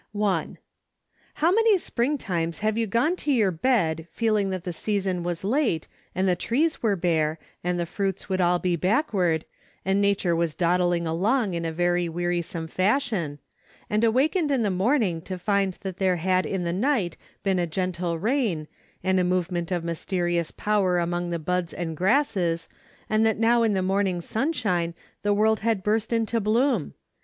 1. 0.13 0.57
How 1.35 1.51
many 1.51 1.77
springtimes 1.77 2.61
have 2.61 2.75
you 2.75 2.87
gone 2.87 3.15
to 3.17 3.31
your 3.31 3.51
bed 3.51 4.07
feeling 4.09 4.49
that 4.49 4.63
the 4.63 4.73
season 4.73 5.21
was 5.21 5.43
late, 5.43 5.87
and 6.15 6.27
the 6.27 6.35
trees 6.35 6.81
were 6.81 6.95
bare, 6.95 7.37
and 7.63 7.79
the 7.79 7.85
fruits 7.85 8.27
would 8.27 8.41
all 8.41 8.57
be 8.57 8.75
backward, 8.75 9.45
and 9.85 10.01
Nature 10.01 10.35
was 10.35 10.55
dawdling 10.55 11.05
along 11.05 11.53
in 11.53 11.65
a 11.65 11.71
very 11.71 12.09
wearisome 12.09 12.65
fashion; 12.67 13.37
and 13.91 14.03
awakened 14.03 14.49
in 14.49 14.63
the 14.63 14.71
morning 14.71 15.21
to 15.21 15.37
find 15.37 15.73
that 15.83 15.97
there 15.97 16.15
had 16.17 16.47
in 16.47 16.63
the 16.63 16.73
night 16.73 17.15
been 17.43 17.59
a 17.59 17.67
gentle 17.67 18.17
rain, 18.17 18.67
and 19.03 19.19
a 19.19 19.23
movement 19.23 19.71
of 19.71 19.83
mysterious 19.83 20.49
power 20.49 20.97
among 20.97 21.29
the 21.29 21.37
buds 21.37 21.75
and 21.75 21.95
grasses, 21.95 22.67
and 23.07 23.23
that 23.23 23.37
now 23.37 23.61
in 23.61 23.73
the 23.73 23.81
morn¬ 23.81 24.07
ing 24.07 24.19
sunshine, 24.19 24.95
the 25.21 25.31
world 25.31 25.59
had 25.59 25.83
burst 25.83 26.11
into 26.11 26.39
bloom 26.41 26.95